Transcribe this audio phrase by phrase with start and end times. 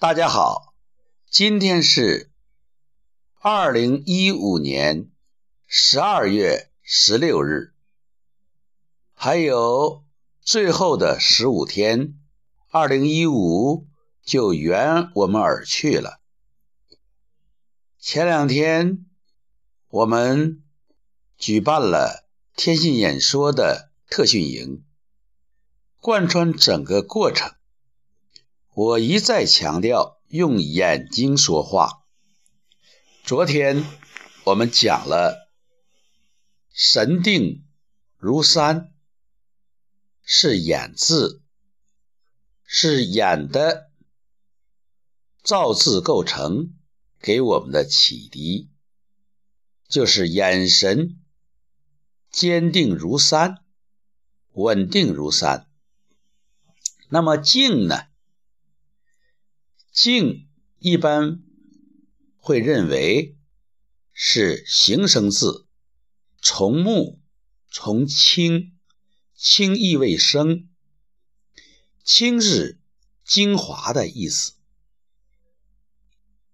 [0.00, 0.74] 大家好，
[1.28, 2.30] 今天是
[3.40, 5.10] 二零一五年
[5.66, 7.72] 十二月十六日，
[9.12, 10.04] 还有
[10.40, 12.14] 最后的十五天，
[12.68, 13.88] 二零一五
[14.22, 16.20] 就圆我们而去了。
[17.98, 19.04] 前两天
[19.88, 20.62] 我们
[21.36, 24.84] 举办了天信演说的特训营，
[26.00, 27.52] 贯穿整个过程，
[28.80, 32.04] 我一再强调用眼睛说话。
[33.24, 33.84] 昨天
[34.44, 35.50] 我们讲了
[36.72, 37.64] 神定
[38.18, 38.92] 如山，
[40.22, 41.42] 是眼字，
[42.62, 43.90] 是眼的
[45.42, 46.72] 造字构成。
[47.20, 48.70] 给我们的启迪
[49.88, 51.18] 就是眼神
[52.30, 53.56] 坚定如山，
[54.52, 55.68] 稳定如山。
[57.08, 58.04] 那么静呢？
[60.00, 60.46] 静
[60.78, 61.42] 一般
[62.36, 63.36] 会认为
[64.12, 65.66] 是形声字，
[66.40, 67.20] 从木
[67.68, 68.78] 从清，
[69.34, 70.68] 清意为生，
[72.04, 72.78] 清是
[73.24, 74.52] 精华的意思。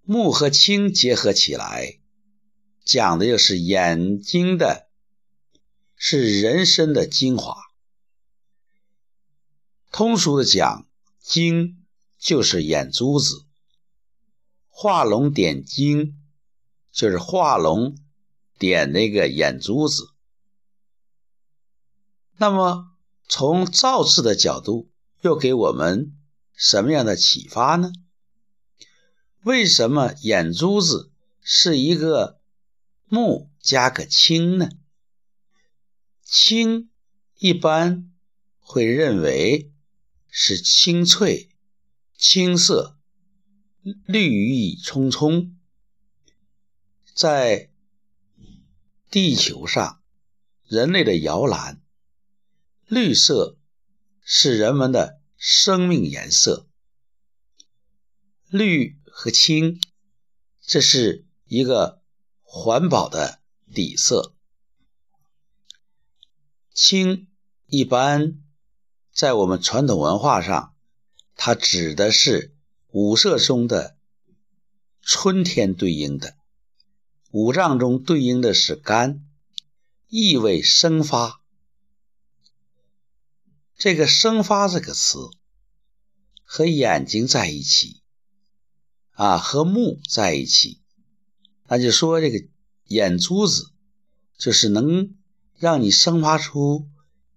[0.00, 1.98] 木和青结合起来，
[2.86, 4.88] 讲的就是眼睛的，
[5.94, 7.54] 是人生的精华。
[9.92, 10.88] 通俗的讲，
[11.20, 11.85] 睛
[12.18, 13.44] 就是眼珠子，
[14.68, 16.18] 画龙点睛
[16.92, 17.96] 就是画龙
[18.58, 20.10] 点那个眼珠子。
[22.38, 22.92] 那么
[23.28, 24.88] 从造字的角度，
[25.20, 26.16] 又给我们
[26.54, 27.92] 什么样的启发呢？
[29.42, 32.40] 为什么眼珠子是一个
[33.06, 34.70] 木加个青呢？
[36.22, 36.90] 青
[37.38, 38.10] 一般
[38.58, 39.70] 会认为
[40.28, 41.48] 是清脆、
[42.16, 42.98] 青色、
[44.04, 45.56] 绿意葱葱。
[47.14, 47.70] 在
[49.10, 50.02] 地球上，
[50.66, 51.80] 人类的摇篮，
[52.86, 53.56] 绿色
[54.20, 56.68] 是人们的生命颜色，
[58.48, 58.96] 绿。
[59.18, 59.80] 和青，
[60.60, 62.02] 这是一个
[62.42, 63.40] 环保的
[63.72, 64.34] 底色。
[66.74, 67.26] 青
[67.64, 68.38] 一般
[69.10, 70.75] 在我们传统文化上，
[71.36, 72.52] 它指的是
[72.88, 73.96] 五色中的
[75.00, 76.36] 春天对应的，
[77.30, 79.24] 五脏中对应的是肝，
[80.08, 81.40] 意味生发。
[83.76, 85.28] 这个“生发”这个词
[86.42, 88.02] 和眼睛在一起。
[89.12, 90.82] 啊，和目在一起，
[91.68, 92.46] 那就说这个
[92.84, 93.70] 眼珠子
[94.36, 95.14] 就是能
[95.54, 96.86] 让你生发出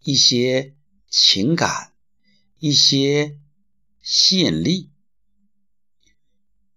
[0.00, 0.74] 一些
[1.10, 1.92] 情感、
[2.58, 3.38] 一些
[4.08, 4.92] 吸引力。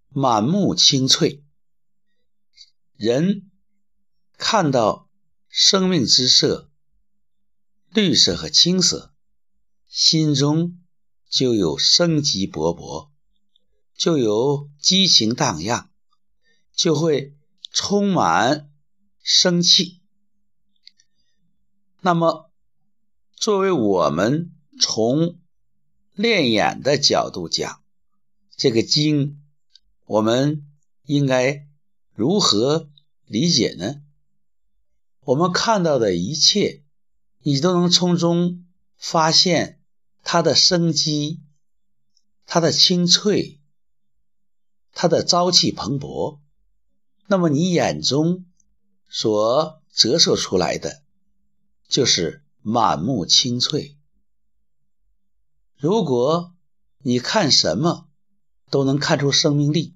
[0.10, 1.44] 满目青翠，
[2.96, 3.52] 人
[4.36, 5.08] 看到
[5.48, 6.72] 生命之色，
[7.92, 9.14] 绿色和青色，
[9.88, 10.82] 心中
[11.30, 13.12] 就有生机勃勃。
[13.96, 15.92] 就有激情荡漾，
[16.74, 17.38] 就会
[17.72, 18.72] 充满
[19.22, 20.02] 生气。
[22.02, 22.50] 那么，
[23.36, 24.52] 作为我们
[24.82, 25.40] 从
[26.20, 27.82] 练眼的角度讲，
[28.58, 29.42] 这个经，
[30.06, 30.68] 我们
[31.06, 31.66] 应该
[32.14, 32.90] 如何
[33.26, 34.02] 理解呢？
[35.22, 36.84] 我们看到的一切，
[37.42, 38.66] 你都能从中
[38.98, 39.80] 发现
[40.22, 41.40] 它的生机，
[42.46, 43.62] 它的清脆。
[44.92, 46.40] 它的朝气蓬勃，
[47.28, 48.46] 那么你眼中
[49.08, 51.02] 所折射出来的
[51.88, 53.96] 就是满目青翠。
[55.80, 56.54] 如果
[56.98, 58.10] 你看什么
[58.70, 59.96] 都能看出生命力，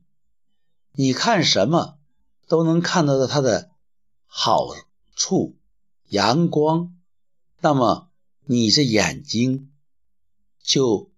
[0.94, 2.00] 你看什么
[2.48, 3.70] 都能看到它的
[4.26, 4.70] 好
[5.14, 5.58] 处、
[6.08, 6.96] 阳光，
[7.60, 8.10] 那么
[8.46, 9.74] 你这眼睛
[10.62, 11.12] 就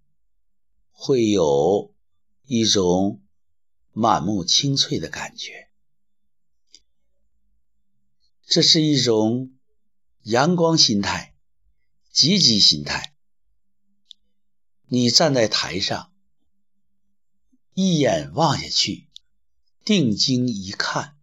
[0.91, 1.93] 会有
[2.45, 3.21] 一种。
[3.97, 5.69] 满目青翠的感觉，
[8.45, 9.53] 这是一种
[10.23, 11.33] 阳光心态、
[12.11, 13.14] 积极心态。
[14.87, 16.11] 你站在台上，
[17.73, 19.07] 一眼望下去，
[19.83, 21.17] 定睛一看，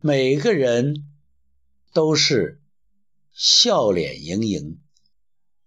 [0.00, 1.06] 每个人
[1.92, 2.62] 都是
[3.32, 4.80] 笑脸盈盈，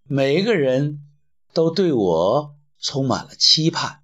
[0.04, 1.08] 每个人
[1.54, 4.04] 都对我充满了期盼。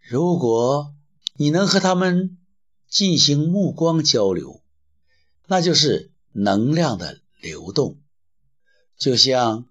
[0.00, 0.94] 如果
[1.34, 2.38] 你能和他们
[2.88, 4.62] 进行目光交流，
[5.46, 8.00] 那就是能量的流动，
[8.96, 9.68] 就像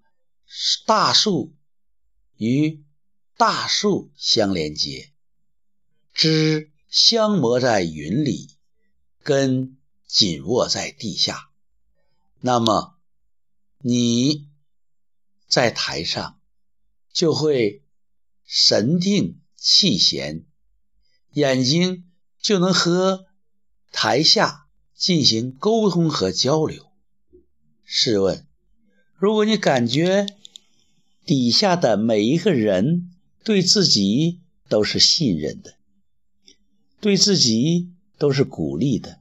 [0.86, 1.52] 大树
[2.36, 2.82] 与
[3.36, 5.12] 大树相连接，
[6.12, 8.50] 枝相磨在云里，
[9.22, 9.76] 根
[10.06, 11.50] 紧握在地下。
[12.40, 12.96] 那么
[13.78, 14.48] 你
[15.48, 16.38] 在台上
[17.12, 17.82] 就会
[18.44, 20.44] 神定气闲，
[21.32, 22.10] 眼睛
[22.40, 23.26] 就能和
[23.92, 26.90] 台下进行沟通和交流。
[27.84, 28.46] 试问，
[29.14, 30.26] 如果你感觉
[31.24, 33.10] 底下的每一个人，
[33.42, 35.76] 对自己都是信任的，
[37.00, 39.20] 对自己都是鼓励的，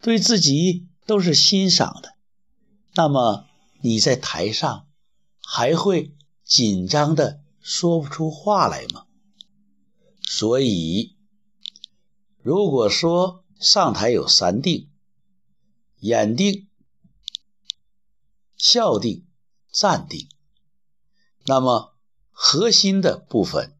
[0.00, 2.16] 对自己都是欣赏的。
[2.94, 3.46] 那么
[3.80, 4.88] 你在台上
[5.40, 6.12] 还会
[6.44, 9.06] 紧张的说不出话来吗？
[10.22, 11.16] 所以，
[12.42, 14.88] 如果说上台有三定：
[16.00, 16.66] 眼定、
[18.56, 19.24] 笑定、
[19.70, 20.28] 站定，
[21.48, 21.94] 那么。
[22.40, 23.76] 核心的部分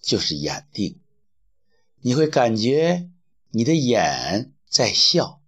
[0.00, 1.00] 就是眼定，
[2.00, 3.10] 你会感觉
[3.50, 5.42] 你的眼在笑，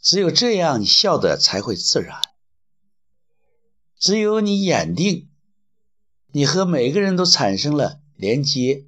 [0.00, 2.22] 只有这样，你笑的才会自然。
[3.98, 5.28] 只有你眼定，
[6.28, 8.86] 你和每个人都产生了连接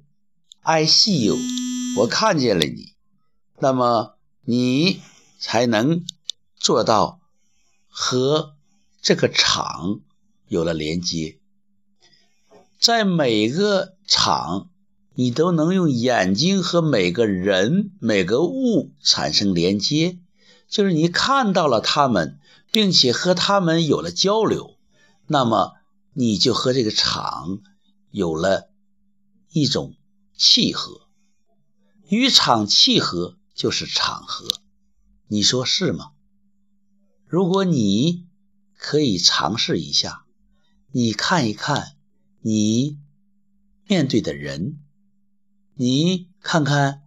[0.61, 1.37] ，I see you，
[1.99, 2.95] 我看见了你，
[3.59, 5.03] 那么你
[5.37, 6.03] 才能
[6.55, 7.21] 做到
[7.87, 8.55] 和
[9.03, 10.01] 这个场
[10.47, 11.37] 有了连接。
[12.85, 14.69] 在每个场，
[15.15, 20.19] 你都能用眼睛和每个人、每个物产生连接，
[20.69, 22.39] 就是你看到了他们，
[22.71, 24.77] 并且和他们有了交流，
[25.25, 25.73] 那么
[26.13, 27.57] 你就和这个场
[28.11, 28.69] 有了
[29.49, 29.95] 一种
[30.37, 31.07] 契合，
[32.07, 34.47] 与场契合就是场合，
[35.27, 36.11] 你说是吗？
[37.25, 38.27] 如果你
[38.77, 40.25] 可以尝试一下，
[40.91, 41.94] 你看一看。
[42.47, 42.99] 你
[43.87, 44.77] 面对的人，
[45.73, 47.01] 你看看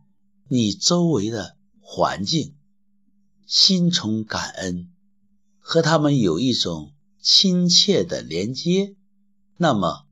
[0.49, 2.57] 你周围的环境，
[3.47, 4.91] 心存感恩，
[5.61, 8.97] 和他们有一种亲切的连接，
[9.57, 10.09] 那么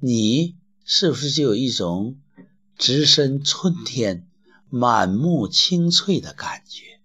[0.00, 2.20] 你是不是就有一种
[2.76, 4.28] 置身春天、
[4.68, 7.00] 满目青翠的感觉？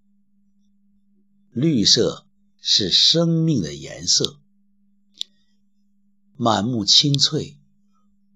[1.53, 2.27] 绿色
[2.59, 4.41] 是生命的颜色。
[6.43, 7.57] 满目青翠，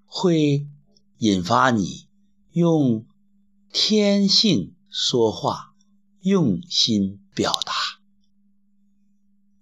[0.05, 0.65] 会
[1.17, 2.07] 引发你
[2.53, 3.05] 用
[3.69, 5.75] 天性说话，
[6.21, 7.73] 用心表达。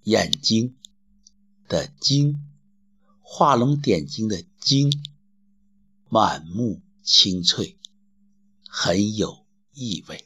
[0.03, 0.75] 眼睛
[1.67, 2.39] 的睛，
[3.19, 4.93] 画龙点睛的睛，
[6.07, 7.79] 满目青翠，
[8.67, 9.43] 很有
[9.73, 10.24] 意味。